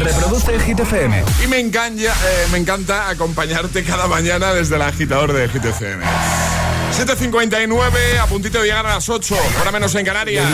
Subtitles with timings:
[0.00, 1.24] Reproduce el Hit FM.
[1.44, 6.04] Y me encanta, eh, me encanta acompañarte cada mañana desde el agitador de Hit FM.
[6.96, 10.46] 7.59, a puntito de llegar a las 8, hora menos en Canarias.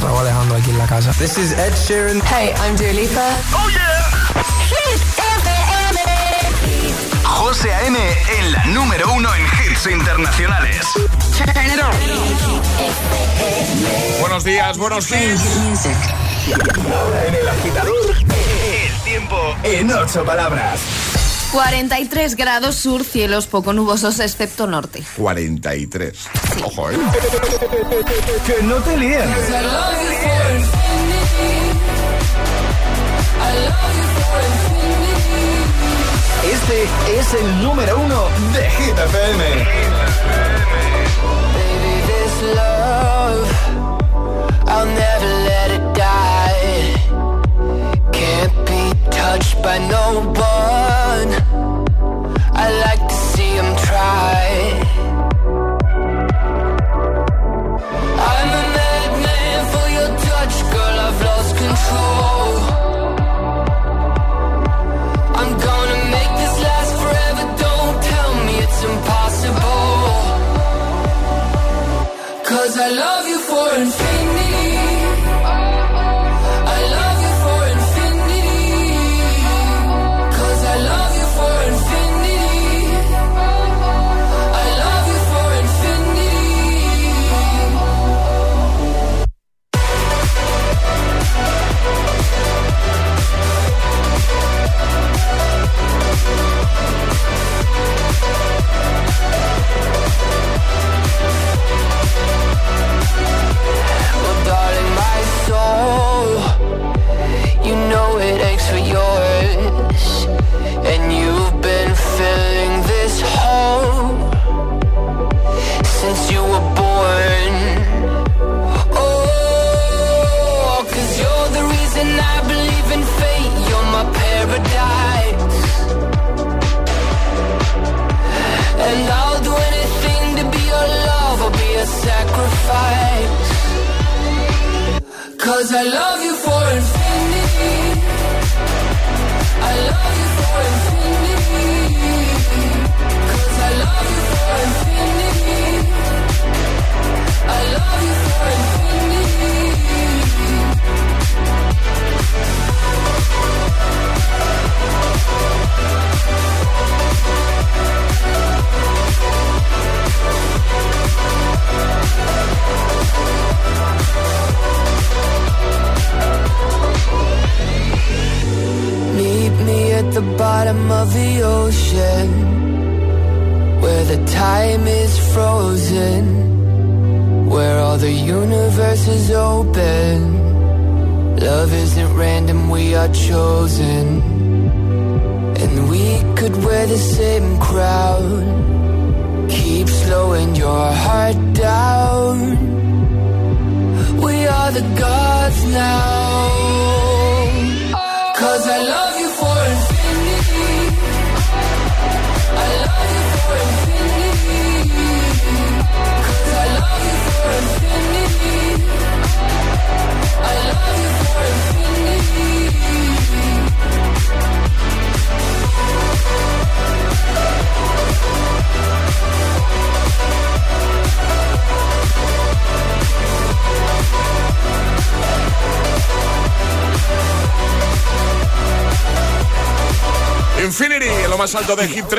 [0.00, 1.12] Raúl Alejandro aquí en la casa.
[1.18, 2.22] This is Ed Sheeran.
[2.26, 3.36] Hey, I'm Dua Lipa.
[3.54, 4.12] ¡Oh, yeah!
[7.24, 7.98] José A.M.
[8.38, 10.86] en la número uno en hits internacionales.
[14.20, 15.42] Buenos días, buenos hits.
[16.94, 18.14] Ahora en el agitador,
[19.12, 20.80] tiempo en ocho palabras.
[21.52, 25.02] 43 grados sur, cielos poco nubosos excepto norte.
[25.18, 26.16] 43.
[26.64, 26.96] Ojo, ¿eh?
[28.46, 29.28] Que no te líen.
[36.50, 36.84] Este
[37.18, 39.44] es el número uno de Hit FM.
[41.52, 43.46] Baby, this love,
[44.68, 45.51] I'll never let
[49.32, 50.06] touched by no
[50.52, 51.30] one.
[52.64, 54.42] I like to see him try.
[58.30, 60.96] I'm a madman for your touch, girl.
[61.06, 62.50] I've lost control.
[65.40, 67.44] I'm gonna make this last forever.
[67.66, 69.84] Don't tell me it's impossible.
[72.50, 74.11] Cause I love you for infinity.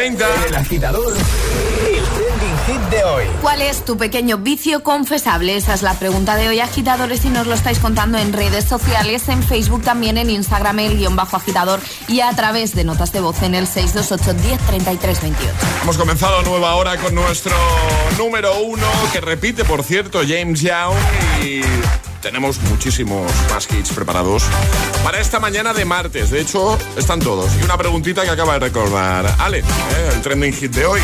[0.03, 0.46] 30.
[0.50, 1.14] El agitador,
[2.66, 3.25] hit de hoy.
[3.41, 5.56] ¿Cuál es tu pequeño vicio confesable?
[5.56, 9.28] Esa es la pregunta de hoy, agitadores, y nos lo estáis contando en redes sociales,
[9.29, 13.19] en Facebook, también en Instagram, el guion bajo agitador, y a través de notas de
[13.19, 15.54] voz en el 628 10 33 28.
[15.83, 17.54] Hemos comenzado nueva hora con nuestro
[18.18, 20.95] número uno, que repite, por cierto, James Young.
[21.44, 21.62] Y
[22.21, 24.44] tenemos muchísimos más hits preparados
[25.04, 26.30] para esta mañana de martes.
[26.30, 27.51] De hecho, están todos.
[27.60, 29.63] Y una preguntita que acaba de recordar Ale, ¿eh?
[30.13, 31.01] el trending hit de hoy.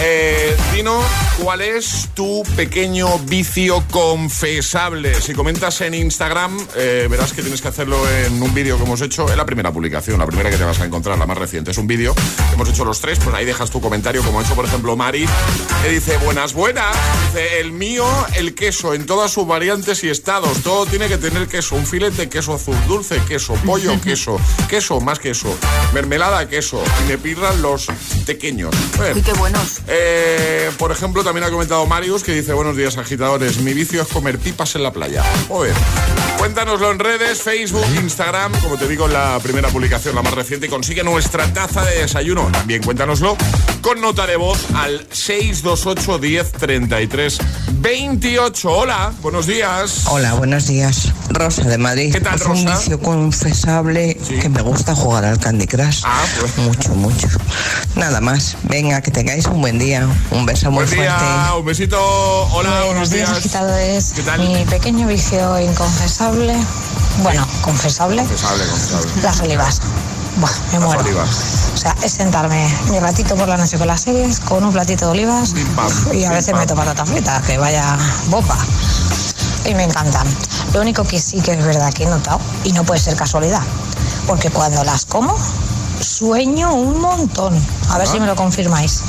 [0.00, 1.00] Eh, Dino,
[1.40, 5.14] ¿cuál es tu pequeño vicio confesable?
[5.20, 9.00] Si comentas en Instagram, eh, verás que tienes que hacerlo en un vídeo que hemos
[9.00, 11.70] hecho, en la primera publicación, la primera que te vas a encontrar, la más reciente.
[11.70, 14.42] Es un vídeo que hemos hecho los tres, pues ahí dejas tu comentario, como ha
[14.42, 15.26] hecho, por ejemplo, Mari,
[15.82, 16.96] que dice, buenas, buenas.
[17.26, 18.06] Dice, el mío,
[18.36, 20.62] el queso, en todas sus variantes y estados.
[20.62, 25.20] Todo tiene que tener queso, un filete, queso azul, dulce, queso, pollo, queso, queso, más
[25.20, 25.56] queso,
[25.92, 26.82] mermelada, queso.
[27.04, 27.86] Y me pirran los
[28.26, 28.74] pequeños.
[29.14, 29.83] Uy, qué buenos.
[29.86, 34.08] Eh, por ejemplo, también ha comentado Marius que dice, buenos días agitadores, mi vicio es
[34.08, 35.22] comer pipas en la playa.
[35.48, 35.74] Joder.
[36.38, 40.66] Cuéntanoslo en redes, Facebook, Instagram, como te digo en la primera publicación, la más reciente,
[40.66, 42.48] y consigue nuestra taza de desayuno.
[42.52, 43.36] También cuéntanoslo
[43.82, 47.38] con nota de voz al 628 10 33
[47.74, 48.70] 28.
[48.70, 50.04] Hola, buenos días.
[50.08, 51.12] Hola, buenos días.
[51.30, 52.12] Rosa de Madrid.
[52.12, 52.78] ¿Qué tal, Es un Rosa?
[52.78, 54.38] vicio confesable Sí.
[54.38, 56.02] que me gusta jugar al Candy Crush.
[56.04, 56.56] Ah, pues.
[56.58, 57.28] Mucho, mucho.
[57.96, 58.56] Nada más.
[58.64, 60.08] Venga, que tengáis un buen día.
[60.30, 61.58] Un beso muy Buen día, fuerte.
[61.58, 61.98] un besito.
[62.52, 63.30] Hola, buenos días.
[63.30, 64.12] agitadores.
[64.14, 64.40] ¿Qué tal?
[64.40, 66.56] Mi pequeño vicio inconfesable,
[67.22, 69.22] bueno, confesable, Confesable, confesable.
[69.22, 69.80] las olivas.
[70.36, 71.00] Buah, me Las muero.
[71.00, 71.28] olivas.
[71.74, 75.04] O sea, es sentarme mi ratito por la noche con las series, con un platito
[75.06, 76.60] de olivas Pim, pam, y a veces pam.
[76.60, 77.96] meto patatas fritas, que vaya
[78.28, 78.56] bomba.
[79.64, 80.26] Y me encantan.
[80.72, 83.62] Lo único que sí que es verdad que he notado, y no puede ser casualidad,
[84.26, 85.36] porque cuando las como,
[86.00, 87.54] sueño un montón.
[87.90, 88.10] A ver Ah.
[88.12, 89.00] si me lo confirmáis.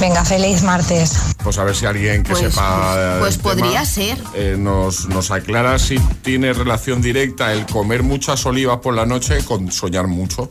[0.00, 1.12] Venga, feliz martes.
[1.42, 3.16] Pues a ver si alguien que Pues- sepa.
[3.20, 4.18] pues- tema, podría ser.
[4.34, 9.44] eh, nos, nos aclara si tiene relación directa el comer muchas olivas por la noche
[9.44, 10.50] con soñar mucho.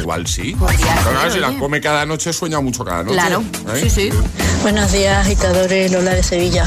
[0.00, 0.54] Igual sí.
[0.54, 3.14] Podría Pero claro, ser, si las come cada noche, sueña mucho cada noche.
[3.14, 3.42] Claro,
[3.74, 3.80] ¿eh?
[3.82, 4.10] sí, sí.
[4.64, 6.64] Buenos días, agitadores Lola de Sevilla.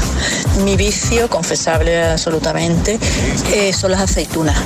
[0.62, 2.96] Mi vicio, confesable absolutamente,
[3.52, 4.56] eh, son las aceitunas.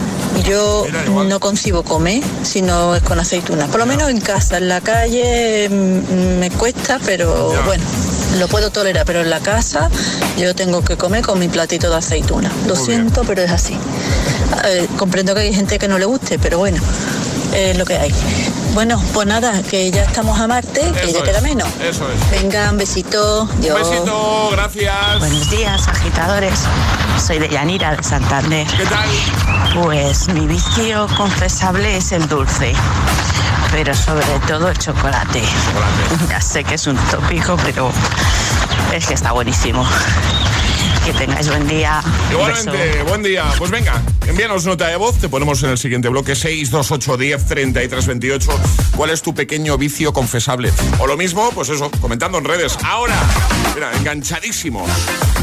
[0.44, 0.86] Yo
[1.26, 3.70] no concibo comer si no es con aceitunas.
[3.70, 7.82] Por lo menos en casa, en la calle mm, me cuesta, pero bueno,
[8.38, 9.06] lo puedo tolerar.
[9.06, 9.88] Pero en la casa
[10.36, 12.52] yo tengo que comer con mi platito de aceituna.
[12.66, 13.78] Lo siento, pero es así.
[14.66, 16.82] Eh, comprendo que hay gente que no le guste, pero bueno,
[17.54, 18.12] es lo que hay.
[18.74, 21.68] Bueno, pues nada, que ya estamos a Marte, que Eso ya es, queda menos.
[21.80, 22.30] Eso es.
[22.30, 23.42] Venga, un besito.
[23.42, 23.78] Un Dios.
[23.90, 25.18] besito, gracias.
[25.18, 26.60] Buenos días, agitadores.
[27.24, 28.66] Soy de Yanira, de Santander.
[28.66, 29.08] ¿Qué tal?
[29.82, 32.72] Pues mi vicio confesable es el dulce,
[33.72, 35.42] pero sobre todo el chocolate.
[35.42, 36.26] Chocolate.
[36.30, 37.90] Ya sé que es un tópico, pero
[38.94, 39.86] es que está buenísimo.
[41.04, 42.00] Que tengáis buen día.
[42.30, 43.44] Igualmente, buen día.
[43.58, 48.06] Pues venga, envíanos nota de voz, te ponemos en el siguiente bloque 628 10 33
[48.06, 48.50] 28.
[48.96, 50.70] ¿Cuál es tu pequeño vicio confesable?
[51.00, 52.78] O lo mismo, pues eso, comentando en redes.
[52.84, 53.16] Ahora,
[53.74, 54.88] mira, enganchadísimos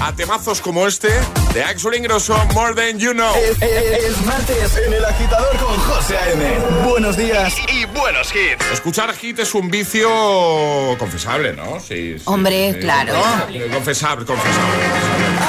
[0.01, 1.09] a temazos como este
[1.53, 3.35] de Axel Ingrosso, More Than You Know.
[3.35, 6.57] Es, es- es martes en el agitador con José A.M.
[6.89, 8.65] Buenos días y buenos hits.
[8.71, 10.09] Escuchar hit es un vicio
[10.97, 11.79] confesable, ¿no?
[11.81, 12.15] Sí.
[12.17, 13.13] sí, Hombre, sí, claro.
[13.13, 14.25] Confesable, confesable.
[14.25, 15.48] confesable.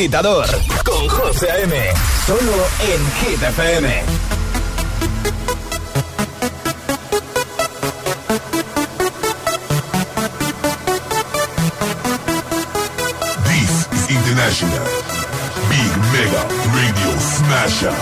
[0.00, 0.46] agitador
[0.82, 1.74] con José A.M.
[2.26, 2.56] Solo
[2.88, 4.02] en Hit FM.
[13.44, 14.86] This is International
[15.68, 16.42] Big Mega
[16.72, 17.96] Radio Smasher.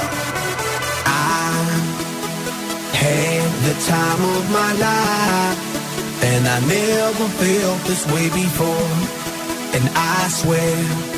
[2.95, 5.59] had the time of my life
[6.23, 8.89] And I never felt this way before
[9.75, 11.18] And I swear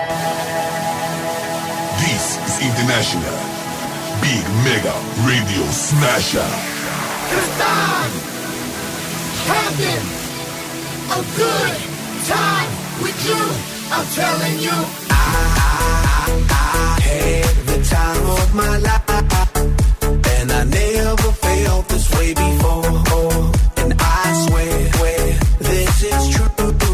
[2.61, 3.39] This is International
[4.21, 4.93] Big Mega
[5.25, 6.49] Radio Smasher.
[7.31, 8.11] Cause I'm
[9.49, 10.05] having
[11.09, 11.77] a good
[12.27, 13.41] time with you.
[13.91, 14.77] I'm telling you.
[15.09, 15.27] I,
[15.57, 19.01] I, I had the time of my life.
[20.39, 23.51] And I never felt this way before.
[23.77, 26.90] And I swear, swear this is true.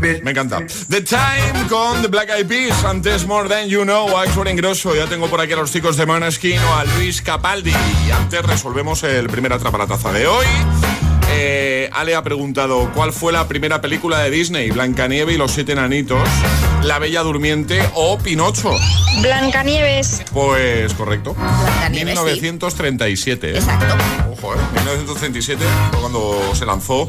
[0.00, 0.60] Me encanta.
[0.88, 2.84] The Time con The Black Eyed Peas.
[2.84, 4.94] Antes More Than You Know, Axel Ingrosso.
[4.94, 7.72] Ya tengo por aquí a los chicos de Maneskin o a Luis Capaldi.
[8.06, 10.46] Y antes resolvemos el primer atrapa la taza de hoy.
[11.30, 15.72] Eh, Ale ha preguntado cuál fue la primera película de Disney, Blancanieve y los siete
[15.72, 16.26] enanitos,
[16.82, 18.72] La Bella Durmiente o Pinocho.
[19.22, 20.22] Blancanieves.
[20.32, 21.34] Pues correcto.
[21.34, 22.40] Blancanieves, sí.
[22.40, 23.50] 1937.
[23.50, 23.56] ¿eh?
[23.56, 23.96] Exacto.
[24.36, 24.58] Ojo, ¿eh?
[24.74, 27.06] 1937 fue cuando se lanzó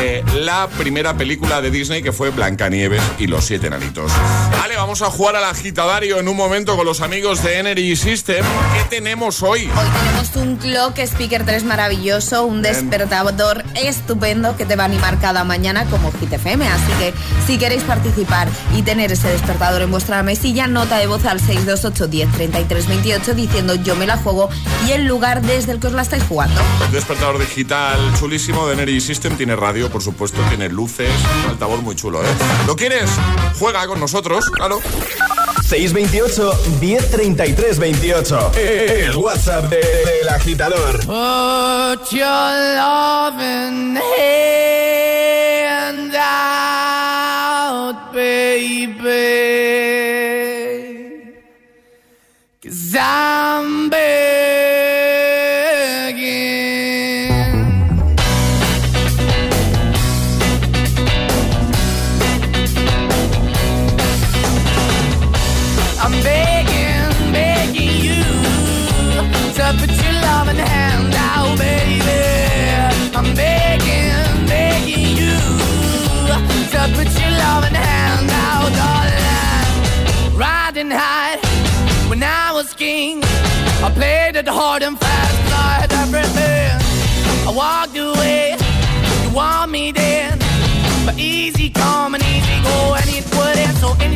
[0.00, 4.12] eh, la primera película de Disney que fue Blancanieves y los siete enanitos.
[4.52, 8.44] Vale, vamos a jugar al agitadario en un momento con los amigos de Energy System.
[8.74, 9.62] ¿Qué tenemos hoy?
[9.62, 15.18] Hoy tenemos un Clock Speaker 3 maravilloso, un despertador estupendo que te va a animar
[15.20, 16.66] cada mañana como Hit FM.
[16.68, 17.14] Así que
[17.46, 22.06] si queréis participar y tener ese despertador en vuestra mesilla, nota de voz al 628
[22.06, 24.48] 10 33 28 diciendo yo me la juego
[24.86, 26.60] y el lugar desde el que os la estáis jugando.
[26.92, 29.36] Despertador digital chulísimo de Energy System.
[29.36, 31.10] Tiene radio, por supuesto, tiene luces,
[31.44, 32.28] un altavoz muy chulo, ¿eh?
[32.66, 33.10] ¿Lo quieres?
[33.58, 34.80] Juega con nosotros, claro.
[35.68, 38.52] 628 1033 28.
[38.56, 40.98] El WhatsApp de- del agitador.
[41.00, 42.78] Put your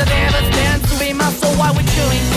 [0.00, 1.54] I never stand to be my soul.
[1.56, 1.86] Why we're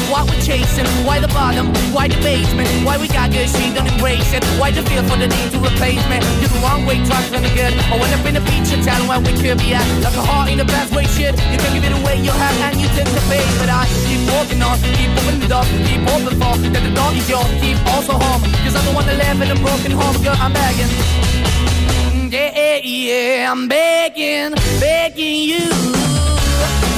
[0.09, 3.85] why we're chasing, why the bottom, why the basement, why we got good, she don't
[3.85, 4.43] embrace it.
[4.57, 6.17] Why the feel for the need to replace me?
[6.41, 7.74] You're the wrong way, trying to good.
[7.77, 9.85] I went up in a feature town where we could be at.
[10.01, 11.37] Like a heart in the best way, shit.
[11.53, 13.45] You can give it away, you have, and you tend the pay.
[13.61, 17.11] But I keep walking on, keep moving the door, keep open for that the door
[17.13, 18.41] is yours, keep also home.
[18.65, 20.91] Cause I'm the one that live in a broken home, girl, I'm begging.
[22.17, 26.08] Mm, yeah, Yeah, yeah, I'm begging, begging you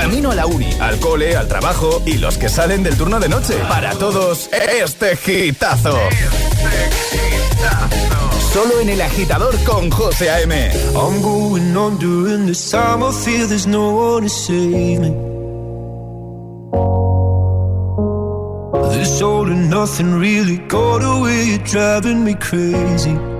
[0.00, 3.28] Camino a la uni, al cole, al trabajo y los que salen del turno de
[3.28, 3.54] noche.
[3.68, 5.98] Para todos, este hitazo.
[8.52, 10.70] Solo en el agitador con José A.M.
[10.94, 13.04] I'm going on during this time.
[13.04, 15.10] I feel there's no one to save me.
[18.96, 21.44] This all and nothing really got away.
[21.44, 23.39] You're driving me crazy.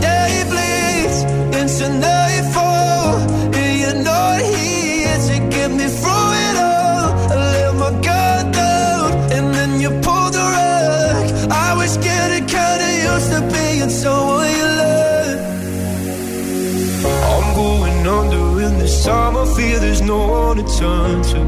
[19.03, 19.35] time.
[19.37, 21.41] I fear there's no one to turn to.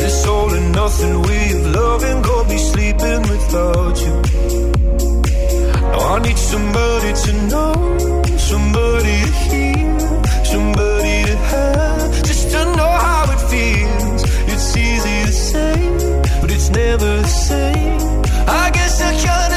[0.00, 4.16] This all and nothing way of loving got me sleeping without you.
[5.92, 7.74] Now I need somebody to know,
[8.50, 9.98] somebody to hear,
[10.52, 14.22] somebody to have, just to know how it feels.
[14.52, 15.76] It's easy to say,
[16.40, 18.00] but it's never the same.
[18.48, 19.51] I guess I kinda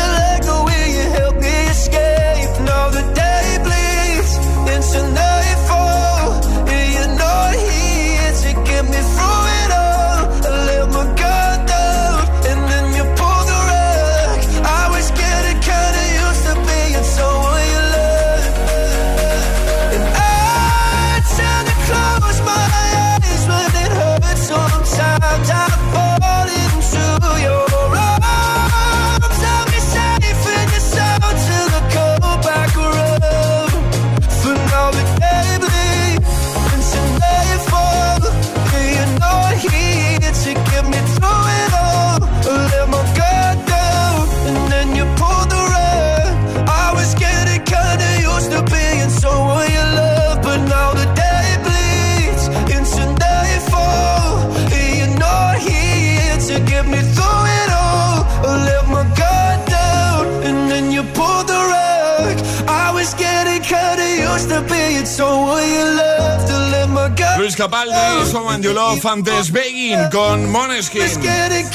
[67.65, 71.01] Capaldi, Someone You Love, antes Begging con Moneskin.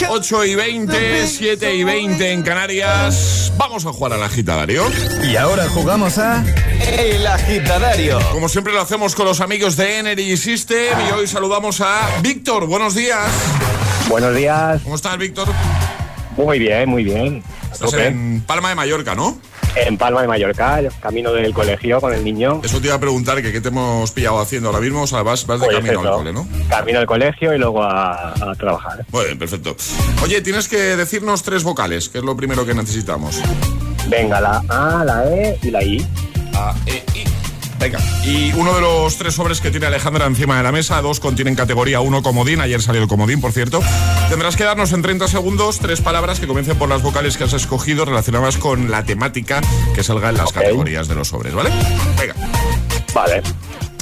[0.09, 3.53] 8 y 20, 7 y 20 en Canarias.
[3.57, 4.85] Vamos a jugar al agitadario.
[5.25, 6.45] Y ahora jugamos a
[6.97, 8.21] El Agitadario.
[8.31, 12.69] Como siempre lo hacemos con los amigos de Energy System y hoy saludamos a Víctor.
[12.69, 13.29] Buenos días.
[14.09, 14.81] Buenos días.
[14.85, 15.49] ¿Cómo estás, Víctor?
[16.37, 17.43] Muy bien, muy bien.
[17.73, 19.41] Estás en Palma de Mallorca, ¿no?
[19.77, 22.61] En Palma de Mallorca, camino del colegio con el niño.
[22.65, 25.03] Eso te iba a preguntar que qué te hemos pillado haciendo ahora mismo.
[25.03, 26.47] O sea, vas, vas de Pues camino al cole, ¿no?
[26.69, 29.05] Camino al colegio y luego a, a trabajar.
[29.13, 29.77] Muy bien, perfecto.
[30.23, 33.41] Oye, tienes que decirnos tres vocales, que es lo primero que necesitamos.
[34.09, 36.07] Venga, la A, la E y la I.
[36.55, 37.25] A, E, I.
[37.81, 37.99] Venga.
[38.25, 41.55] Y uno de los tres sobres que tiene Alejandra encima de la mesa, dos contienen
[41.55, 43.81] categoría 1 comodín, ayer salió el comodín, por cierto.
[44.29, 47.55] Tendrás que darnos en 30 segundos tres palabras que comiencen por las vocales que has
[47.55, 49.63] escogido relacionadas con la temática
[49.95, 51.71] que salga en las categorías de los sobres, ¿vale?
[52.19, 52.35] Venga.
[53.15, 53.43] Vale.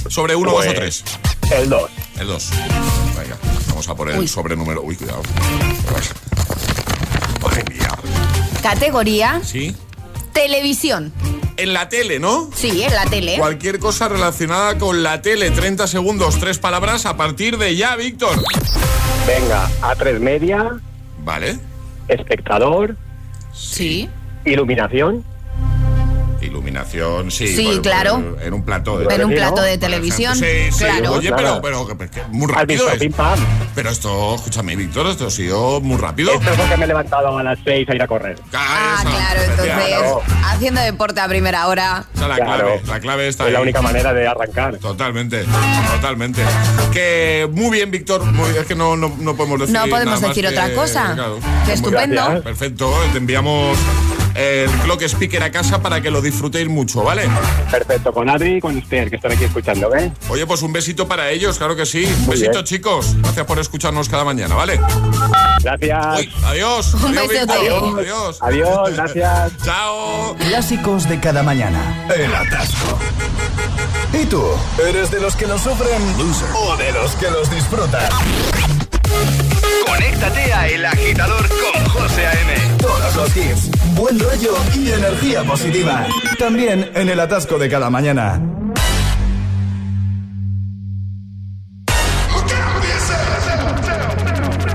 [0.09, 1.05] Sobre uno, Pues, dos o tres.
[1.51, 1.91] El 2.
[2.21, 2.51] El 2.
[3.17, 3.37] Venga,
[3.69, 4.27] vamos a por el Uy.
[4.29, 4.83] sobre número.
[4.83, 5.23] Uy, cuidado.
[8.63, 9.75] Categoría ¿Sí?
[10.33, 11.13] televisión.
[11.59, 12.51] En la tele, ¿no?
[12.55, 13.37] Sí, en la tele.
[13.37, 18.41] Cualquier cosa relacionada con la tele, 30 segundos, tres palabras a partir de ya, Víctor.
[19.27, 20.71] Venga, A3 media,
[21.25, 21.59] Vale.
[22.07, 22.97] espectador,
[23.53, 24.09] Sí.
[24.45, 25.25] iluminación.
[26.79, 27.49] Iluminación, sí.
[27.49, 28.37] Sí, por- por- claro.
[28.43, 30.37] En un plato de En un plato de televisión.
[30.37, 30.79] Sí, sí.
[30.85, 31.13] claro.
[31.15, 31.61] Oye, Claro.
[31.63, 32.93] pero, pero, que- que muy ¿Has rápido visto?
[32.95, 32.99] es.
[33.01, 33.39] Pim pam.
[33.75, 36.33] Pero esto, escúchame, Víctor, esto ha sido muy rápido.
[36.33, 38.39] Esto es porque me he levantado a las 6 a ir a correr.
[38.55, 40.23] Ah, esa, claro, entonces Claro.
[40.45, 42.05] haciendo deporte a primera hora.
[42.15, 42.65] Esa es la Claro.
[42.65, 42.83] clave.
[42.87, 44.77] La clave está Es la única manera de arrancar.
[44.79, 45.45] Totalmente,
[45.95, 46.43] totalmente.
[46.93, 48.25] Que muy bien, Víctor.
[48.25, 50.75] Muy, es que no, no, no podemos decir No podemos nada más decir que- otra
[50.75, 51.13] cosa.
[51.15, 51.39] claro.
[51.67, 52.15] Qué estupendo.
[52.17, 52.43] Gracias.
[52.43, 52.93] Perfecto.
[53.13, 53.77] Te enviamos
[54.39, 57.29] el clock speaker a casa para que lo disfrutéis mucho, ¿vale?
[57.71, 60.13] Perfecto, con Adri y con Esther, que están aquí escuchando, ¿ves?
[60.29, 62.05] Oye, pues un besito para ellos, claro que sí.
[62.05, 62.65] Un besito, bien.
[62.65, 63.17] chicos.
[63.21, 64.81] Gracias por escucharnos cada mañana, ¿vale?
[65.61, 66.21] Gracias.
[66.21, 66.95] Uy, adiós.
[66.95, 67.29] Un adiós.
[67.29, 68.01] Víctor.
[68.01, 68.39] Adiós.
[68.41, 69.53] Adiós, gracias.
[69.65, 70.37] Chao.
[70.37, 72.07] Clásicos de cada mañana.
[72.15, 72.97] El atasco.
[74.13, 74.43] ¿Y tú?
[74.89, 76.01] ¿Eres de los que lo sufren
[76.55, 78.09] o de los que los disfrutan?
[79.87, 82.55] Conéctate a El Agitador con José A.M.
[82.79, 86.07] Todos los hits, buen rollo y energía positiva.
[86.39, 88.41] También en el atasco de cada mañana.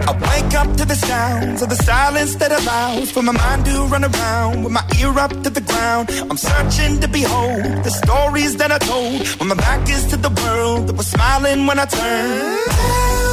[0.05, 3.85] I wake up to the sounds of the silence that allows for my mind to
[3.85, 6.09] run around with my ear up to the ground.
[6.29, 10.29] I'm searching to behold the stories that I told when my back is to the
[10.29, 13.32] world that was smiling when I turned.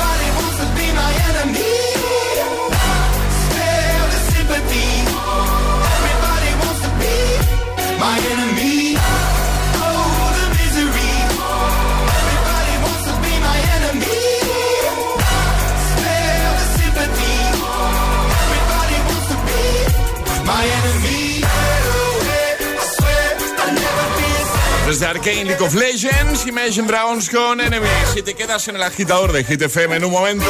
[25.01, 27.87] Desde Arcane League of Legends, Imagine Dragons con Enemy.
[28.13, 30.45] Si te quedas en el agitador de Hit FM en un momento,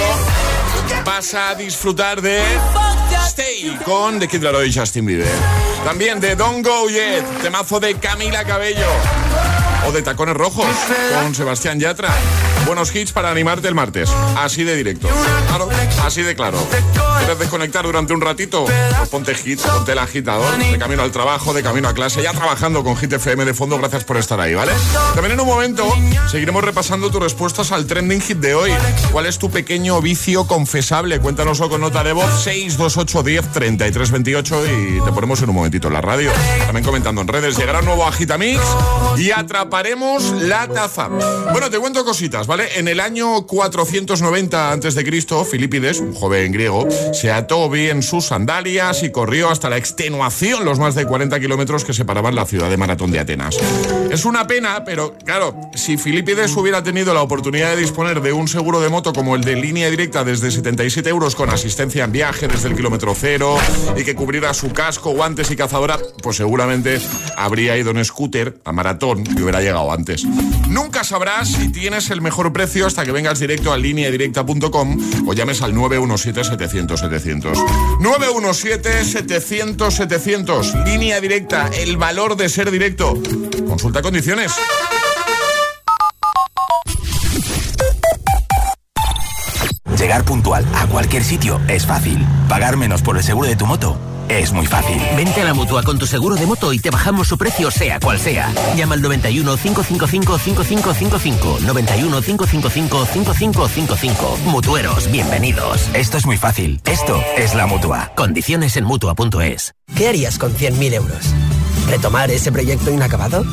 [1.05, 2.43] vas a disfrutar de
[3.27, 5.31] Stay con The Kid Laroi y Justin Bieber.
[5.85, 8.87] También de Don't Go Yet, temazo de Camila Cabello.
[9.87, 10.67] O de Tacones Rojos
[11.13, 12.09] con Sebastián Yatra.
[12.65, 14.09] Buenos hits para animarte el martes.
[14.37, 15.07] Así de directo.
[15.47, 15.69] Claro,
[16.03, 16.57] así de claro.
[17.17, 18.65] ¿Quieres desconectar durante un ratito?
[18.65, 20.57] Pues ponte hits, ponte el agitador.
[20.57, 22.21] De camino al trabajo, de camino a clase.
[22.23, 23.77] Ya trabajando con Hit FM de fondo.
[23.77, 24.71] Gracias por estar ahí, ¿vale?
[25.13, 25.85] También en un momento
[26.29, 28.71] seguiremos repasando tus respuestas al trending hit de hoy.
[29.11, 31.19] ¿Cuál es tu pequeño vicio confesable?
[31.19, 35.87] Cuéntanoslo con nota de voz 628 10 33 28 y te ponemos en un momentito
[35.87, 36.31] en la radio.
[36.65, 37.57] También comentando en redes.
[37.57, 38.61] Llegará un nuevo Agitamix
[39.17, 41.09] y atraparemos la taza.
[41.51, 42.67] Bueno, te cuento cositas, ¿vale?
[42.77, 49.09] En el año 490 a.C., Filipides, un joven griego, se ató bien sus sandalias y
[49.09, 53.09] corrió hasta la extenuación los más de 40 kilómetros que separaban la ciudad de Maratón
[53.09, 53.55] de Atenas.
[54.11, 58.49] Es una pena, pero claro, si Filipides hubiera tenido la oportunidad de disponer de un
[58.49, 62.49] seguro de moto como el de línea directa desde 77 euros con asistencia en viaje
[62.49, 63.55] desde el kilómetro cero
[63.95, 66.99] y que cubriera su casco, guantes y cazadora, pues seguramente
[67.37, 70.25] habría ido en scooter a Maratón y hubiera llegado antes.
[70.67, 75.61] Nunca sabrás si tienes el mejor precio hasta que vengas directo a lineadirecta.com o llames
[75.61, 77.53] al 917-700-700.
[77.99, 80.85] 917-700-700.
[80.85, 83.13] Línea directa, el valor de ser directo.
[83.67, 84.53] Consulta condiciones.
[89.97, 92.25] Llegar puntual a cualquier sitio es fácil.
[92.49, 93.99] Pagar menos por el seguro de tu moto
[94.39, 95.01] es muy fácil.
[95.15, 97.99] Vente a la mutua con tu seguro de moto y te bajamos su precio, sea
[97.99, 98.53] cual sea.
[98.75, 101.59] Llama al 91 555 5555.
[101.61, 104.37] 91 555 5555.
[104.45, 105.89] Mutueros, bienvenidos.
[105.93, 106.81] Esto es muy fácil.
[106.85, 108.11] Esto es la mutua.
[108.15, 109.73] Condiciones en mutua.es.
[109.95, 111.33] ¿Qué harías con 100.000 euros?
[111.87, 113.43] ¿Retomar ese proyecto inacabado?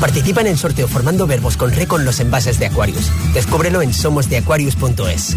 [0.00, 3.10] Participa en el sorteo formando verbos con re con los envases de Aquarius.
[3.32, 5.36] Descúbrelo en somosdeaquarius.es.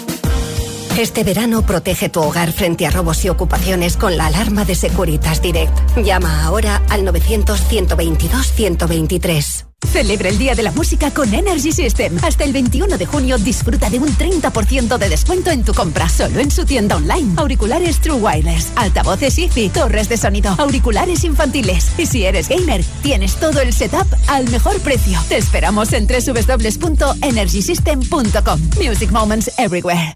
[0.97, 5.41] Este verano protege tu hogar frente a robos y ocupaciones con la alarma de Securitas
[5.41, 5.73] Direct.
[5.97, 9.65] Llama ahora al 900-122-123.
[9.87, 12.17] Celebra el Día de la Música con Energy System.
[12.21, 16.39] Hasta el 21 de junio disfruta de un 30% de descuento en tu compra solo
[16.39, 17.33] en su tienda online.
[17.37, 21.93] Auriculares True Wireless, altavoces IFI, torres de sonido, auriculares infantiles.
[21.97, 25.19] Y si eres gamer, tienes todo el setup al mejor precio.
[25.29, 28.61] Te esperamos en www.energysystem.com.
[28.77, 30.13] Music Moments Everywhere.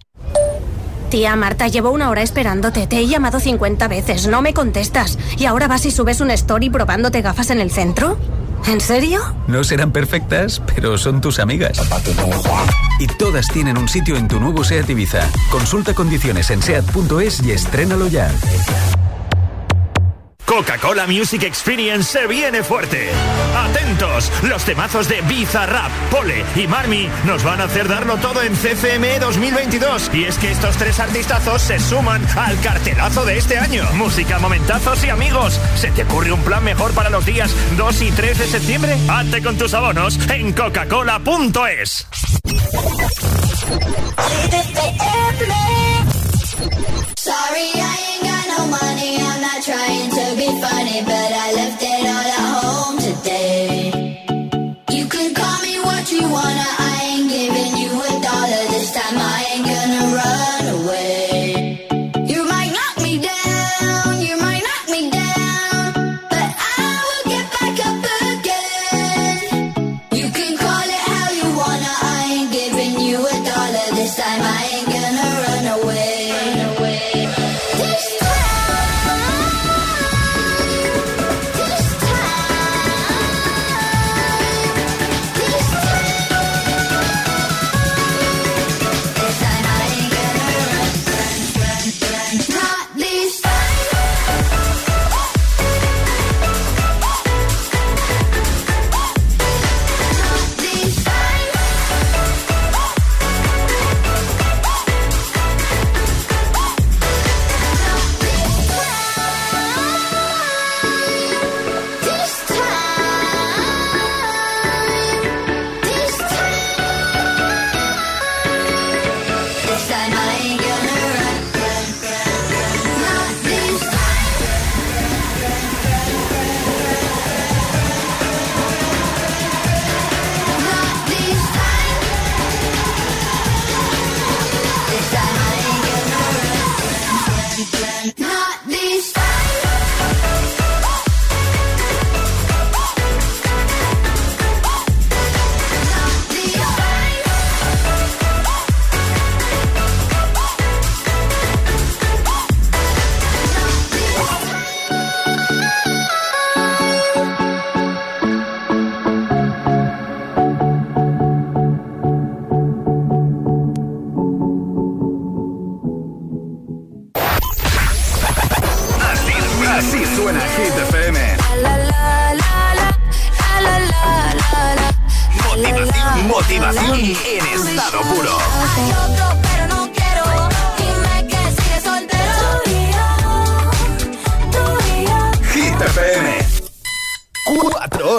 [1.10, 2.86] Tía Marta, llevo una hora esperándote.
[2.86, 5.18] Te he llamado 50 veces, no me contestas.
[5.38, 8.18] ¿Y ahora vas y subes un story probándote gafas en el centro?
[8.66, 9.20] ¿En serio?
[9.46, 11.80] No serán perfectas, pero son tus amigas.
[12.98, 15.30] Y todas tienen un sitio en tu nuevo SEAT Ibiza.
[15.50, 18.28] Consulta condiciones en SEAT.es y estrénalo ya.
[20.46, 23.10] Coca-Cola Music Experience se viene fuerte.
[23.56, 28.54] Atentos, los temazos de Bizarrap, Pole y Marmi nos van a hacer darlo todo en
[28.54, 30.10] CFME 2022.
[30.14, 33.84] Y es que estos tres artistazos se suman al cartelazo de este año.
[33.94, 35.60] Música, momentazos y amigos.
[35.74, 38.96] ¿Se te ocurre un plan mejor para los días 2 y 3 de septiembre?
[39.08, 42.06] Hazte con tus abonos en coca-cola.es.
[50.60, 51.85] funny, but I left it.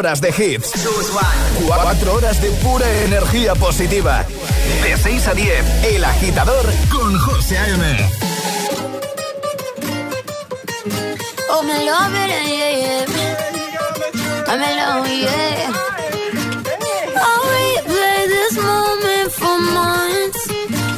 [0.08, 0.72] horas de hits.
[1.68, 4.24] 4 horas de pura energía positiva.
[4.82, 8.10] De 6 a 10, El Agitador con José A.M.
[11.50, 11.76] Oh, I'm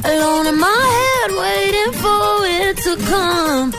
[0.06, 3.78] Alone in my head, waiting for it to come.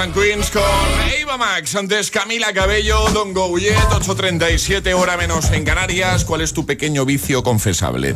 [0.00, 0.62] And Queens con
[1.14, 1.74] Eva Max.
[1.74, 6.24] Antes Camila Cabello, Don Goulet, 8.37 hora menos en Canarias.
[6.24, 8.14] ¿Cuál es tu pequeño vicio confesable?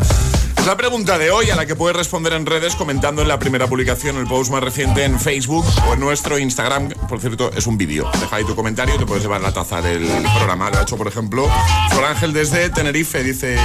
[0.57, 3.39] Es la pregunta de hoy a la que puedes responder en redes comentando en la
[3.39, 6.89] primera publicación, el post más reciente en Facebook o en nuestro Instagram.
[7.09, 8.11] Por cierto, es un vídeo.
[8.19, 10.07] Deja ahí tu comentario y te puedes llevar la taza del
[10.37, 10.71] programa.
[10.71, 11.51] Lo ha hecho, por ejemplo,
[11.91, 13.23] Flor Ángel desde Tenerife.
[13.23, 13.59] Dice,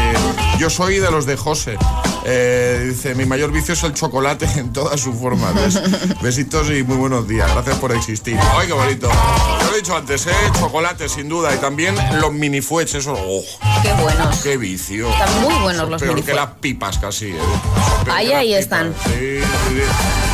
[0.57, 1.77] yo soy de los de José.
[2.25, 5.53] Eh, dice, mi mayor vicio es el chocolate en todas sus formas.
[6.21, 7.51] Besitos y muy buenos días.
[7.53, 8.37] Gracias por existir.
[8.57, 9.09] ¡Ay, qué bonito!
[9.09, 10.31] Ya lo he dicho antes, ¿eh?
[10.59, 11.53] Chocolate, sin duda.
[11.55, 13.13] Y también los minifuets, eso.
[13.17, 13.43] ¡oh!
[13.81, 14.37] Qué buenos.
[14.41, 15.09] ¡Qué vicio!
[15.09, 17.39] Están muy buenos los Peor que las pipas casi, ¿eh?
[18.09, 18.93] Ahí, ahí están.
[19.05, 19.81] Sí, sí, sí.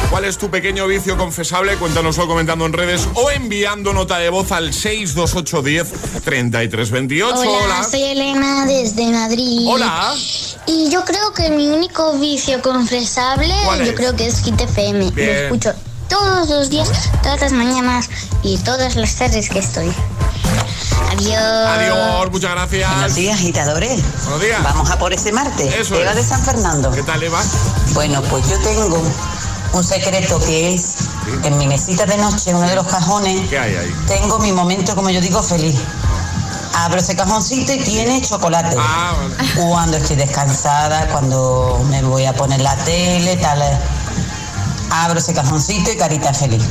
[0.10, 1.76] ¿Cuál es tu pequeño vicio confesable?
[1.76, 7.36] Cuéntanoslo comentando en redes o enviando nota de voz al 62810 3328.
[7.38, 9.68] Hola, soy Elena desde Madrid.
[9.68, 10.14] Hola.
[10.68, 13.96] Y yo creo que mi único vicio confesable, ¿Cuál yo es?
[13.96, 15.12] creo que es Hit FM.
[15.12, 15.28] Bien.
[15.28, 15.74] Lo escucho
[16.08, 16.90] todos los días,
[17.24, 18.10] todas las mañanas
[18.44, 19.92] y todas las tardes que estoy.
[21.12, 21.36] Adiós.
[21.42, 22.92] Adiós, muchas gracias.
[22.92, 24.02] Buenos días, agitadores.
[24.24, 24.64] Buenos días.
[24.64, 25.74] Vamos a por ese martes.
[25.74, 26.16] Eso Eva es.
[26.18, 26.92] de San Fernando.
[26.92, 27.42] ¿Qué tal, Eva?
[27.94, 29.02] Bueno, pues yo tengo
[29.74, 30.96] un secreto que es
[31.44, 33.96] en mi mesita de noche, en uno de los cajones, ¿Qué hay ahí?
[34.08, 35.76] tengo mi momento, como yo digo, feliz.
[36.78, 38.76] Abro ese cajoncito y tiene chocolate.
[38.78, 39.14] Ah,
[39.56, 43.62] Cuando estoy descansada, cuando me voy a poner la tele, tal.
[44.92, 46.64] Abro ese cajoncito y carita feliz.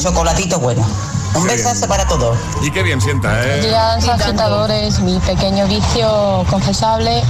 [0.00, 0.86] Chocolatito bueno.
[1.34, 1.88] Un Qué besazo bien.
[1.88, 2.36] para todos.
[2.62, 3.60] Y qué bien sienta, Buenos ¿eh?
[3.68, 5.00] días, agitadores.
[5.00, 7.22] Mi pequeño vicio confesable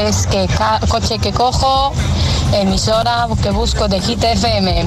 [0.00, 1.92] es que ca- coche que cojo,
[2.52, 4.86] emisora que busco de Hit FM.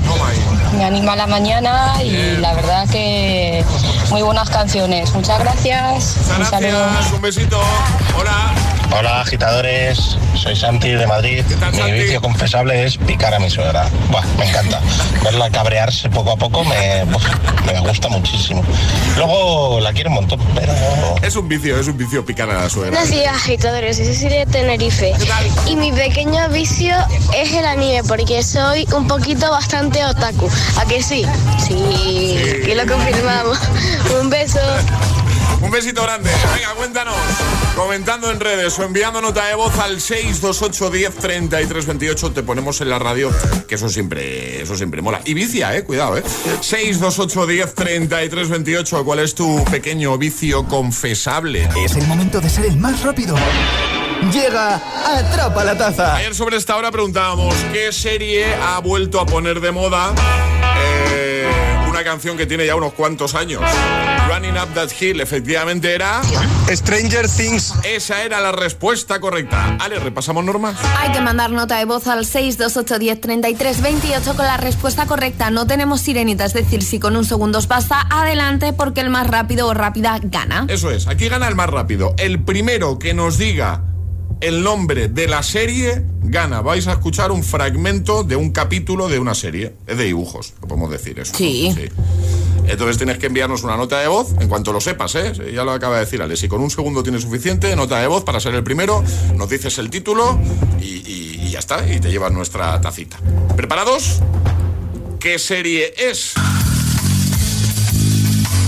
[0.76, 2.41] Me anima la mañana y Bien.
[2.41, 3.64] la verdad que
[4.10, 5.14] muy buenas canciones.
[5.14, 6.16] Muchas gracias.
[6.30, 6.80] Un Muchas saludo.
[6.91, 7.60] gracias, un besito.
[8.20, 8.53] Hola.
[8.97, 11.43] Hola agitadores, soy Santi de Madrid.
[11.74, 13.86] Mi vicio confesable es picar a mi suegra.
[14.10, 14.80] Buah, me encanta.
[15.24, 17.03] Verla cabrearse poco a poco me
[17.82, 18.47] gusta muchísimo.
[19.16, 20.74] Luego la quiero un montón, pero...
[21.22, 22.91] Es un vicio, es un vicio picar a la suegra.
[22.91, 23.98] Buenos días, agitadores.
[23.98, 25.14] Soy Cecilia de Tenerife.
[25.68, 26.95] Y mi pequeño vicio
[27.36, 30.50] es el anime, porque soy un poquito bastante otaku.
[30.78, 31.26] ¿A que sí?
[31.58, 33.58] Sí, que lo confirmamos.
[34.22, 34.60] Un beso.
[35.62, 36.30] Un besito grande.
[36.56, 37.16] Venga, cuéntanos.
[37.76, 42.32] Comentando en redes o enviando nota de voz al 628 10 33 28.
[42.32, 43.32] Te ponemos en la radio,
[43.68, 45.22] que eso siempre, eso siempre mola.
[45.26, 46.24] Y vicia, eh, cuidado, eh.
[46.62, 49.06] 628 10 33 28.
[49.06, 51.70] ¿Cuál es tu pequeño vicio confesable?
[51.84, 53.36] Es el momento de ser el más rápido.
[54.32, 56.16] Llega Atrapa la Taza.
[56.16, 60.14] Ayer sobre esta hora preguntábamos qué serie ha vuelto a poner de moda
[60.78, 60.97] eh,
[61.98, 63.60] una canción que tiene ya unos cuantos años.
[64.30, 66.22] Running Up That Hill, efectivamente era...
[66.70, 67.74] Stranger Things.
[67.84, 69.78] Esa era la respuesta correcta.
[69.80, 70.78] Ale, repasamos normas.
[71.00, 75.50] Hay que mandar nota de voz al 628103328 con la respuesta correcta.
[75.50, 79.26] No tenemos sirenita, es decir, si con un segundo os basta, adelante porque el más
[79.26, 80.68] rápido o rápida gana.
[80.70, 82.14] Eso es, aquí gana el más rápido.
[82.20, 83.82] El primero que nos diga
[84.42, 86.62] el nombre de la serie gana.
[86.62, 89.74] Vais a escuchar un fragmento de un capítulo de una serie.
[89.88, 91.34] Es de dibujos, lo podemos decir eso.
[91.36, 91.76] Sí.
[92.68, 95.32] Entonces tienes que enviarnos una nota de voz en cuanto lo sepas, ¿eh?
[95.54, 96.36] Ya lo acaba de decir Ale.
[96.36, 99.04] Si con un segundo tienes suficiente, nota de voz para ser el primero,
[99.36, 100.38] nos dices el título
[100.82, 101.88] y, y- y ya está.
[101.90, 103.18] Y te llevas nuestra tacita.
[103.56, 104.20] ¿Preparados?
[105.20, 106.34] ¿Qué serie es?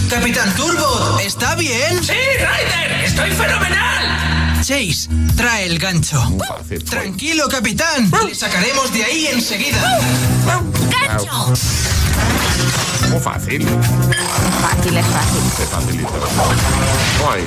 [0.10, 2.02] Capitán Turbo, ¿está bien?
[2.04, 3.04] ¡Sí, Ryder!
[3.06, 4.09] ¡Estoy fenomenal!
[4.70, 6.22] Chase, trae el gancho.
[6.48, 6.84] Fácil.
[6.84, 8.12] Tranquilo, capitán.
[8.28, 10.00] Le sacaremos de ahí enseguida.
[10.92, 11.54] ¡Gancho!
[13.10, 13.68] Muy fácil.
[14.62, 16.06] Fácil, es fácil.
[17.32, 17.44] Hay.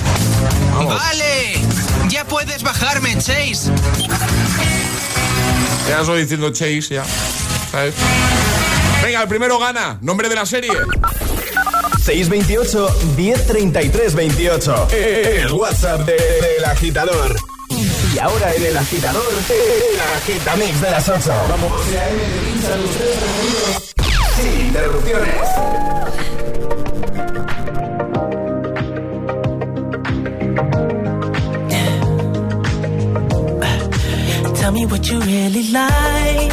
[0.74, 0.96] Vamos.
[0.96, 1.60] Vale.
[2.08, 3.70] Ya puedes bajarme, Chase.
[5.88, 7.04] Ya estoy diciendo Chase, ya.
[7.70, 7.94] ¿Sabes?
[9.00, 9.96] Venga, el primero gana.
[10.00, 10.72] Nombre de la serie.
[12.02, 14.88] 628 1033 28.
[14.90, 17.36] El WhatsApp de- del agitador.
[18.14, 21.32] Y ahora en el agitador, el agitamix de las 8.
[21.48, 21.72] Vamos.
[24.36, 25.48] Sin interrupciones.
[34.56, 36.52] Tell me what you really like.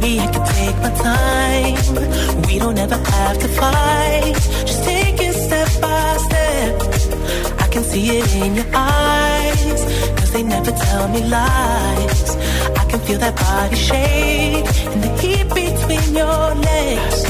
[0.00, 2.42] Baby, I can take my time.
[2.46, 4.34] We don't ever have to fight.
[4.66, 7.60] Just take it step by step.
[7.60, 9.84] I can see it in your eyes.
[10.18, 12.36] Cause they never tell me lies.
[12.80, 17.20] I can feel that body shake and the heat between your legs.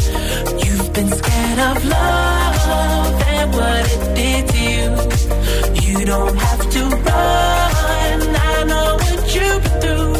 [0.65, 5.99] You've been scared of love and what it did to you.
[5.99, 8.21] You don't have to run.
[8.53, 10.20] I know what you've been through.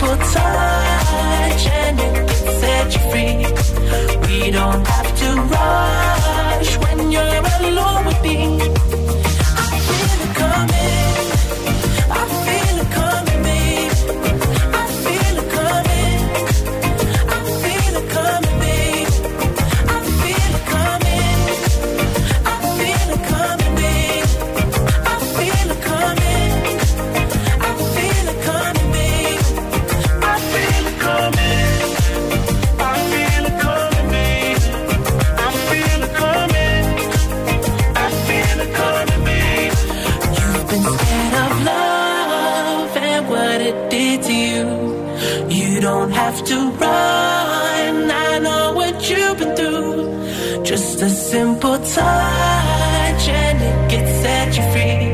[0.00, 1.70] simple touch.
[4.26, 8.79] We don't have to rush when you're alone with me.
[45.90, 47.94] Don't have to run.
[48.28, 50.62] I know what you've been through.
[50.70, 53.58] Just a simple touch and
[53.96, 55.04] it set you free.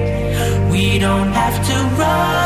[0.72, 2.45] We don't have to rush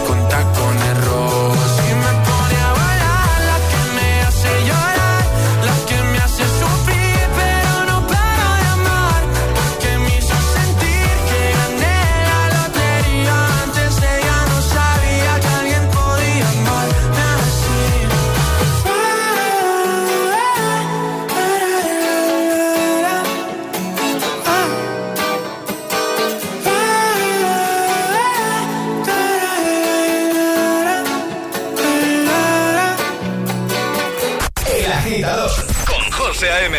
[35.01, 35.51] agitador
[35.87, 36.77] con José A.M.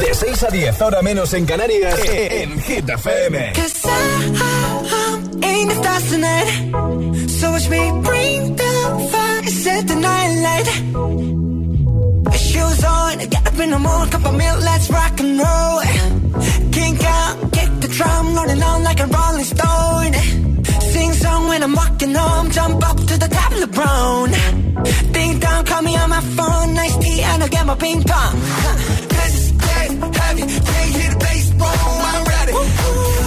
[0.00, 3.52] De 6 a 10, ahora menos en Canarias, en Hit FM.
[3.54, 3.90] Cause I,
[5.42, 7.30] ain't the stars tonight.
[7.30, 10.68] So watch me bring the fire, set the night light.
[12.36, 15.80] Shoes on, get up in the morning, cup of milk, let's rock and roll.
[16.72, 20.12] Kink out, kick the drum, rolling on like a rolling stone.
[20.92, 24.34] Sing song when I'm walking home, jump up to the top of the brown.
[25.54, 28.32] Ding call me on my phone, nice tea, and I'll get my ping pong.
[29.08, 32.52] Cause it's dead heavy, can't the bass, boom, I'm ready.
[32.52, 33.23] Life's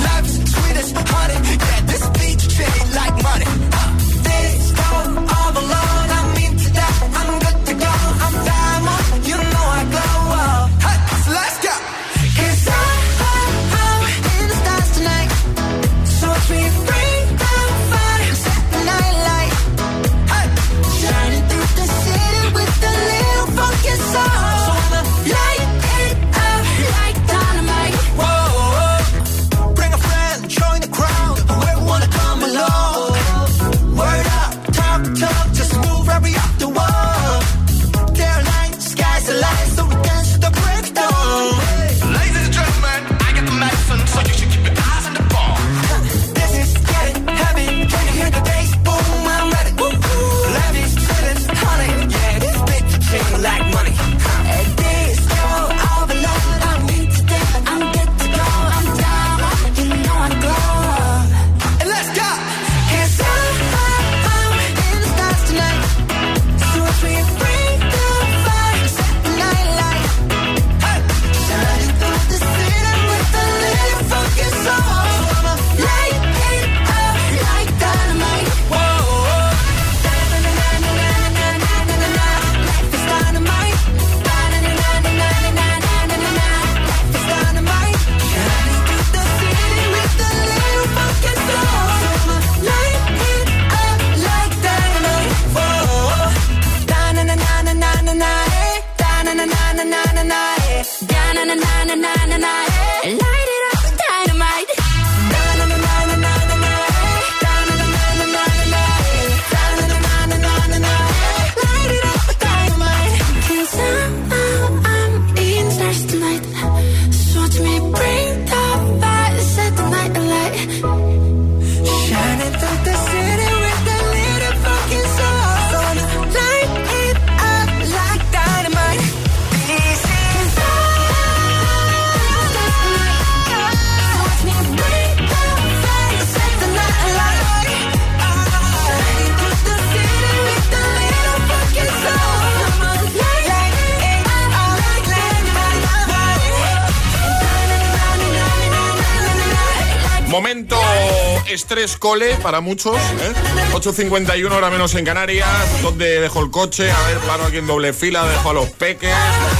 [151.78, 152.96] 3 cole para muchos.
[152.96, 153.34] ¿eh?
[153.72, 155.48] 8.51 hora menos en Canarias.
[155.84, 156.90] Donde dejo el coche?
[156.92, 159.14] A ver, paro aquí en doble fila, dejo a los peques.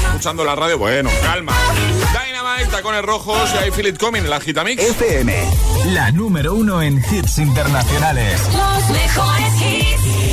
[0.08, 1.54] Escuchando la radio, bueno, calma.
[1.76, 4.82] Dynamite, tacones rojos y ahí feel it coming, la Gitamix.
[4.82, 5.32] FM,
[5.94, 8.42] la número uno en hits internacionales.
[8.46, 10.27] Los mejores hits.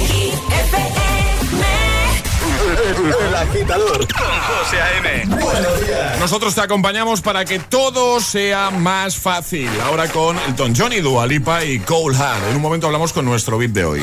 [2.86, 5.36] El agitador con José A.M.
[5.42, 6.20] Buenos días.
[6.20, 9.70] Nosotros te acompañamos para que todo sea más fácil.
[9.86, 11.26] Ahora con Elton John y Dua
[11.64, 12.44] y Cole Hart.
[12.50, 14.02] En un momento hablamos con nuestro VIP de hoy.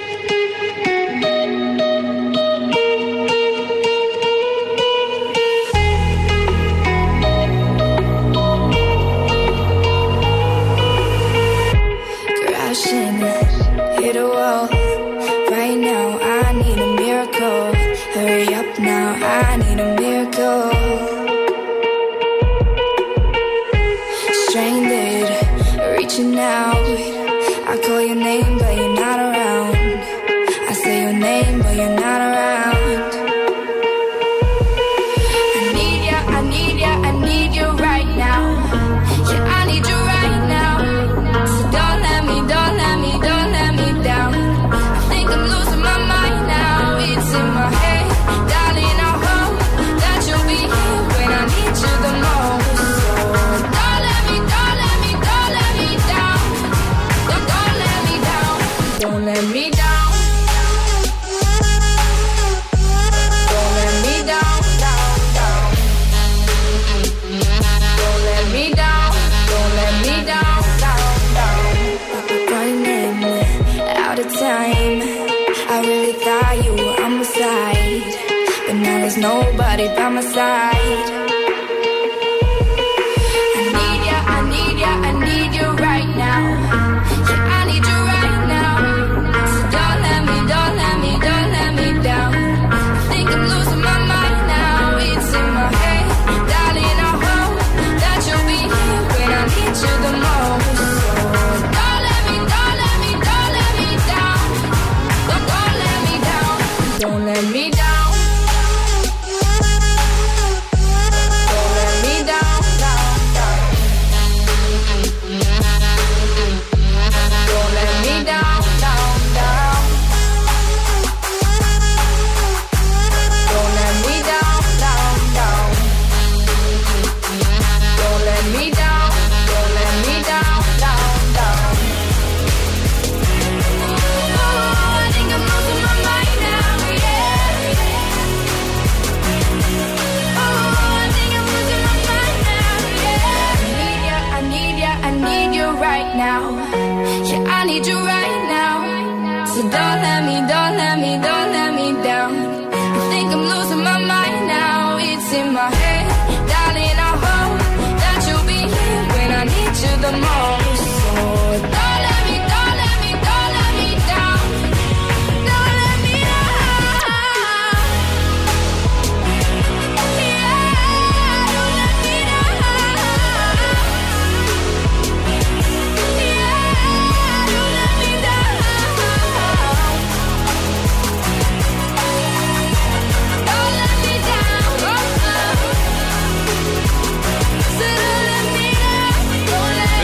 [79.95, 81.20] By my side.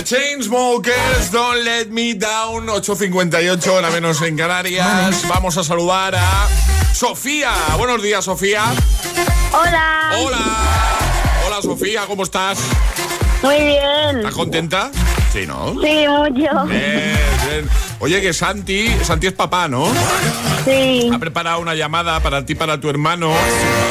[0.08, 5.28] Chainsmokers, Don't Let Me Down, 8.58, hora menos en Canarias.
[5.28, 6.48] Vamos a saludar a
[6.94, 7.52] Sofía.
[7.78, 8.64] Buenos días, Sofía.
[9.52, 10.12] Hola.
[10.18, 10.38] Hola.
[11.46, 12.58] Hola, Sofía, ¿cómo estás?
[13.44, 14.20] Muy bien.
[14.20, 14.92] ¿Estás contenta?
[15.38, 15.70] Sí, ¿no?
[15.82, 16.66] Sí, mucho.
[16.66, 17.18] Bien,
[17.48, 17.70] bien.
[18.00, 19.88] Oye, que Santi, Santi es papá, ¿no?
[20.66, 21.12] Sí.
[21.14, 23.32] Ha preparado una llamada para ti, para tu hermano.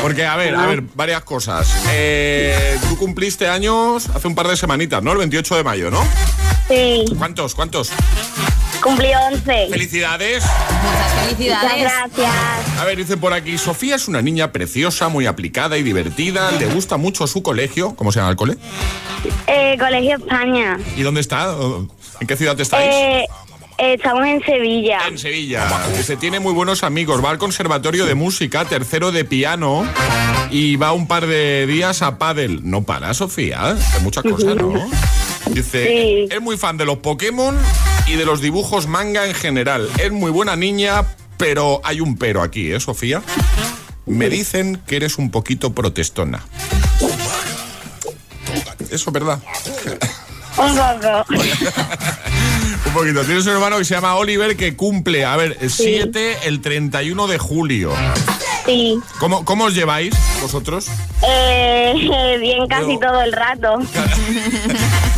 [0.02, 1.72] Porque, a ver, a ver, varias cosas.
[1.92, 5.12] Eh, tú cumpliste años hace un par de semanitas, ¿no?
[5.12, 6.02] El 28 de mayo, ¿no?
[6.68, 7.04] Sí.
[7.16, 7.54] ¿Cuántos?
[7.54, 7.92] ¿Cuántos?
[8.82, 9.68] Cumplí 11.
[9.70, 10.44] Felicidades.
[10.44, 11.78] Muchas felicidades.
[11.78, 12.78] Muchas gracias.
[12.78, 16.50] A ver, dice por aquí, Sofía es una niña preciosa, muy aplicada y divertida.
[16.52, 17.94] Le gusta mucho su colegio.
[17.96, 18.56] ¿Cómo se llama el cole?
[19.46, 20.78] Eh, Colegio España.
[20.96, 21.54] ¿Y dónde está?
[22.20, 22.90] ¿En qué ciudad estáis?
[22.92, 23.26] Eh,
[23.78, 25.00] estamos en Sevilla.
[25.08, 25.66] En Sevilla.
[25.96, 27.24] Dice, tiene muy buenos amigos.
[27.24, 29.86] Va al conservatorio de música, tercero de piano
[30.50, 32.60] y va un par de días a pádel.
[32.62, 33.74] No para, Sofía.
[33.74, 34.72] De muchas cosas, ¿no?
[35.50, 37.56] Dice, es muy fan de los Pokémon
[38.06, 39.88] y de los dibujos manga en general.
[39.98, 41.04] Es muy buena niña,
[41.36, 43.22] pero hay un pero aquí, ¿eh, Sofía?
[44.06, 46.44] Me dicen que eres un poquito protestona.
[48.90, 49.40] Eso es verdad.
[50.58, 51.24] Un poco.
[52.86, 53.24] Un poquito.
[53.24, 57.38] Tienes un hermano que se llama Oliver que cumple, a ver, 7 el 31 de
[57.38, 57.92] julio.
[58.64, 58.98] Sí.
[59.18, 60.88] ¿Cómo, ¿Cómo os lleváis vosotros?
[61.26, 63.78] Eh, bien casi todo el rato.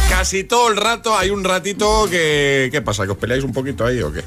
[0.08, 2.70] Casi todo el rato hay un ratito que...
[2.72, 3.04] ¿Qué pasa?
[3.04, 4.24] ¿Que os peleáis un poquito ahí o qué?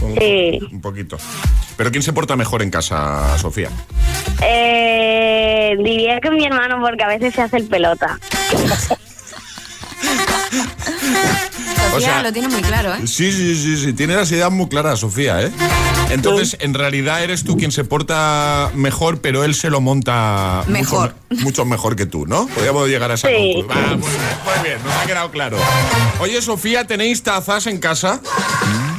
[0.00, 0.58] Un, Sí.
[0.72, 1.18] un poquito.
[1.76, 3.68] ¿Pero quién se porta mejor en casa, Sofía?
[4.42, 8.18] Eh, diría que mi hermano porque a veces se hace el pelota.
[11.90, 13.06] Sofía O sea- lo tiene muy claro, ¿eh?
[13.06, 13.92] Sí, sí, sí, sí.
[13.92, 15.50] Tiene las ideas muy claras, Sofía, ¿eh?
[16.10, 21.14] Entonces, en realidad eres tú quien se porta mejor, pero él se lo monta Mejor.
[21.30, 22.46] Mucho, mucho mejor que tú, ¿no?
[22.48, 23.34] Podríamos llegar a esa Sí.
[23.56, 23.84] conclusión.
[23.84, 25.58] Ah, muy bien, muy bien, nos ha quedado claro.
[26.20, 28.20] Oye, Sofía, ¿tenéis tazas en casa?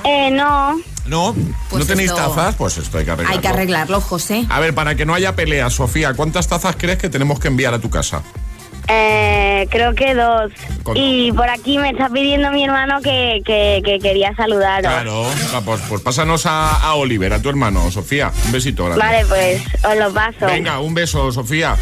[0.04, 0.80] Eh, no.
[1.08, 1.34] ¿No?
[1.70, 2.56] Pues ¿No tenéis esto- tazas?
[2.56, 3.36] Pues esto hay que arreglarlo.
[3.36, 4.46] Hay que arreglarlo, José.
[4.50, 7.74] A ver, para que no haya pelea, Sofía, ¿cuántas tazas crees que tenemos que enviar
[7.74, 8.22] a tu casa?
[8.92, 10.52] Eh, creo que dos.
[10.84, 14.92] Con- Y por aquí me está pidiendo mi hermano que, que, que quería saludaros.
[14.92, 18.32] Claro, Ah, pues, pues pásanos a, a Oliver, a tu hermano, Sofía.
[18.46, 19.04] Un besito grande.
[19.06, 20.46] Vale, pues os lo paso.
[20.48, 21.76] Venga, un beso, Sofía.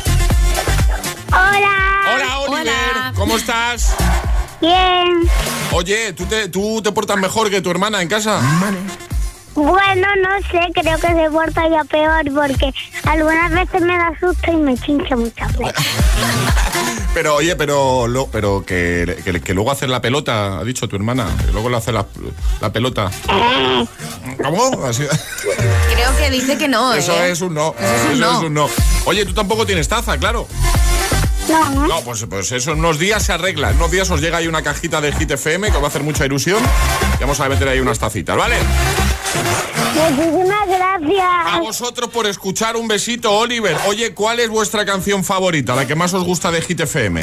[1.29, 1.75] Hola.
[2.13, 3.13] Hola, Oliver.
[3.15, 3.95] ¿Cómo estás?
[4.59, 5.21] Bien.
[5.71, 8.41] Oye, ¿tú te, ¿tú te portas mejor que tu hermana en casa?
[9.57, 12.71] Bueno, no sé, creo que se porta ya peor porque
[13.05, 15.73] algunas veces me da susto y me chincha muchas veces.
[17.15, 20.95] Pero oye, pero, lo- pero que, que- que luego hacer la pelota, ha dicho tu
[20.97, 21.25] hermana.
[21.43, 22.05] Que luego le hace la,
[22.61, 23.09] la pelota.
[24.43, 24.85] ¿Cómo?
[24.85, 25.07] Así-
[25.95, 27.31] Creo que dice que no, Eso ¿eh?
[27.31, 27.73] es un no.
[27.79, 28.37] Eso es un Eso no.
[28.39, 28.69] es un no.
[29.05, 30.47] Oye, tú tampoco tienes taza, claro.
[31.49, 31.87] No.
[31.87, 33.71] No, pues, pues eso en unos días se arregla.
[33.71, 35.89] En unos días os llega ahí una cajita de Hit FM que os va a
[35.89, 36.61] hacer mucha ilusión.
[37.17, 38.57] Y vamos a meter ahí unas tacitas, ¿vale?
[39.95, 40.65] Muchísimas A
[40.99, 41.59] gracias.
[41.61, 43.75] vosotros por escuchar un besito, Oliver.
[43.87, 45.75] Oye, ¿cuál es vuestra canción favorita?
[45.75, 47.21] La que más os gusta de Hit FM.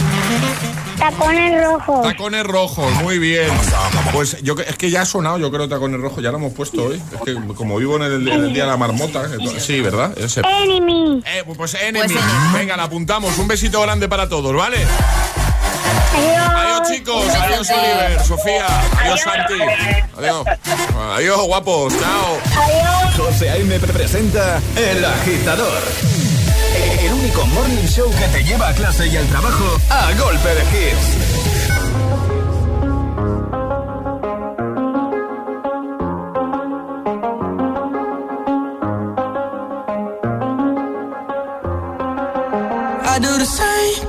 [0.98, 2.02] Tacones rojos.
[2.02, 3.48] Tacones rojos, muy bien.
[4.12, 6.52] Pues yo que- es que ya ha sonado, yo creo, tacones rojos, ya lo hemos
[6.52, 7.02] puesto hoy.
[7.14, 10.16] Es que como vivo en el, en el día de la marmota, eh, sí, ¿verdad?
[10.18, 10.40] Ese.
[10.40, 11.22] Enemy.
[11.26, 12.14] Eh, pues Enemy.
[12.54, 13.36] Venga, la apuntamos.
[13.38, 14.78] Un besito grande para todos, ¿vale?
[16.14, 16.54] Adiós.
[16.54, 17.34] Adiós, chicos.
[17.34, 18.66] Adiós, Oliver, Sofía.
[19.00, 19.60] Adiós, Santi.
[20.16, 20.46] Adiós.
[21.16, 21.94] Adiós, guapos.
[21.98, 22.38] Chao.
[23.16, 23.78] José A.M.
[23.80, 25.82] presenta El Agitador.
[27.00, 30.62] El único morning show que te lleva a clase y al trabajo a golpe de
[30.62, 31.44] hits.
[43.06, 43.73] I do the same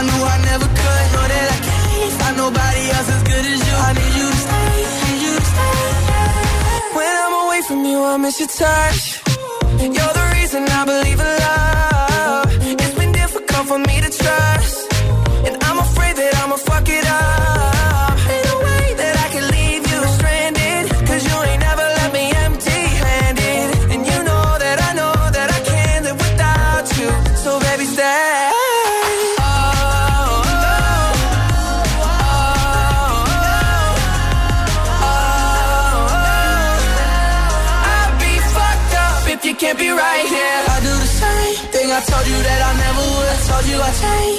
[0.00, 1.04] I knew I never could.
[1.12, 3.74] Know that I can't find nobody else as good as you.
[3.88, 4.72] I need you to stay,
[5.04, 5.76] need you to stay.
[6.96, 9.00] When I'm away from you, I miss your touch.
[9.96, 12.48] You're the reason I believe in love.
[12.82, 14.59] It's been difficult for me to trust.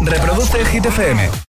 [0.00, 1.48] Reproduce FM.